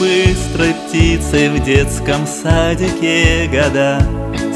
[0.00, 4.02] Учиться в детском садике года.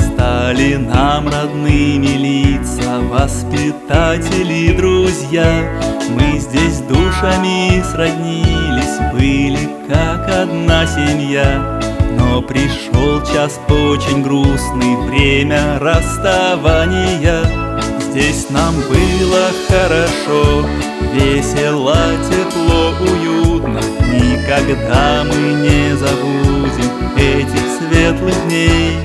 [0.01, 5.71] Стали нам родными лица Воспитатели, друзья.
[6.09, 11.81] Мы здесь душами сроднились Были как одна семья.
[12.19, 17.45] Но пришел час очень грустный Время расставания.
[18.01, 20.67] Здесь нам было хорошо
[21.13, 21.97] Весело,
[22.31, 23.34] тепло, уютно
[24.45, 28.99] Никогда мы не забудем Этих светлых дней.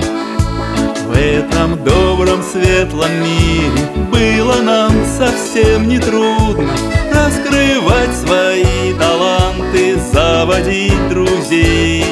[1.07, 3.71] В этом добром светлом мире
[4.11, 6.69] Было нам совсем не трудно
[7.13, 12.03] Раскрывать свои таланты Заводить друзей.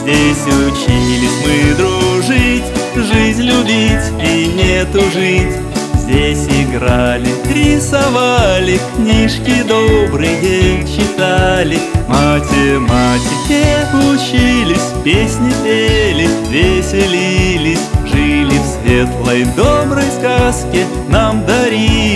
[0.00, 5.56] Здесь учились мы дружить Жизнь любить и не тужить
[5.94, 20.10] Здесь играли, рисовали, книжки добрые читали, Математике учились, песни пели, веселились, Жили в светлой доброй
[20.18, 22.07] сказке, нам дарили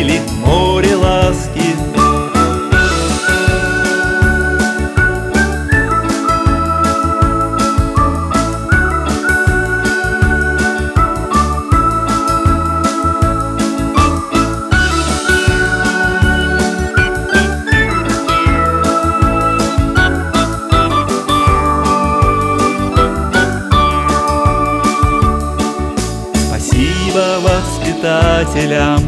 [28.03, 29.01] воспитателям,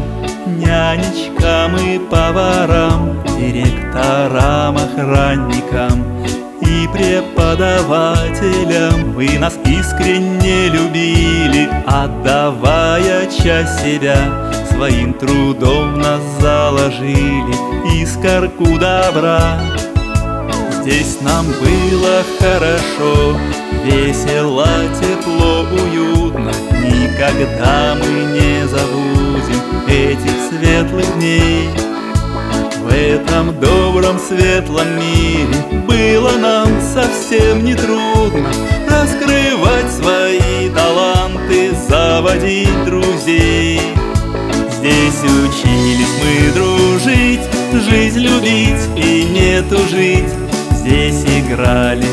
[0.47, 6.03] нянечкам и поварам, Директорам, охранникам
[6.61, 9.11] и преподавателям.
[9.13, 14.17] Вы нас искренне любили, отдавая часть себя,
[14.71, 17.53] Своим трудом нас заложили
[18.01, 19.59] искорку добра.
[20.81, 23.37] Здесь нам было хорошо,
[23.83, 24.67] весело,
[24.99, 25.44] тепло,
[27.15, 31.69] Никогда мы не забудем этих светлых дней.
[32.83, 35.47] В этом добром светлом мире
[35.87, 38.49] было нам совсем не трудно
[38.89, 43.79] Раскрывать свои таланты, заводить друзей.
[44.73, 47.39] Здесь учились мы дружить,
[47.89, 50.33] жизнь любить и не тужить
[50.71, 52.05] Здесь играли,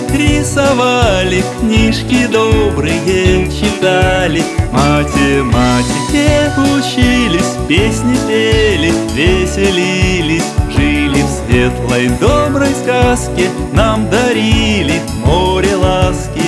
[0.42, 4.42] рисовали, книжки добрые читали,
[4.72, 10.42] Математике учились, песни пели, веселились,
[10.76, 16.42] Жили в светлой доброй сказке, нам дарили море ласки.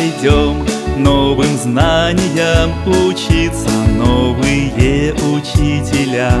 [0.00, 0.66] Пойдем
[0.96, 6.32] Новым знаниям учиться Новые учителя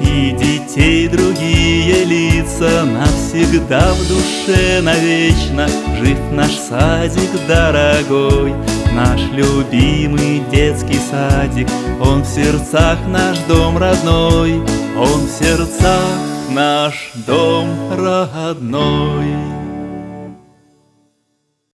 [0.00, 5.66] И детей другие лица Навсегда в душе навечно.
[5.98, 8.54] Жив наш садик дорогой
[8.92, 11.68] Наш любимый детский садик.
[12.00, 14.60] Он в сердцах наш дом родной
[14.96, 16.18] Он в сердцах
[16.50, 19.59] наш дом родной